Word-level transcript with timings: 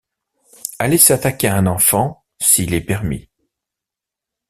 Aller 0.79 0.97
s’attaquer 0.97 1.47
à 1.49 1.55
un 1.55 1.67
enfant, 1.67 2.25
s’il 2.39 2.73
est 2.73 2.81
permis! 2.81 3.29